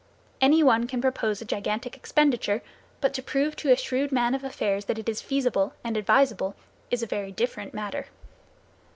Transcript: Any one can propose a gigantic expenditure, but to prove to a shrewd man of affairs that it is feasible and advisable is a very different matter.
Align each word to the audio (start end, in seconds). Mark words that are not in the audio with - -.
Any 0.41 0.63
one 0.63 0.87
can 0.87 0.99
propose 0.99 1.43
a 1.43 1.45
gigantic 1.45 1.95
expenditure, 1.95 2.63
but 3.01 3.13
to 3.13 3.21
prove 3.21 3.55
to 3.57 3.71
a 3.71 3.75
shrewd 3.75 4.11
man 4.11 4.33
of 4.33 4.43
affairs 4.43 4.85
that 4.85 4.97
it 4.97 5.07
is 5.07 5.21
feasible 5.21 5.73
and 5.83 5.95
advisable 5.95 6.55
is 6.89 7.03
a 7.03 7.05
very 7.05 7.31
different 7.31 7.75
matter. 7.75 8.07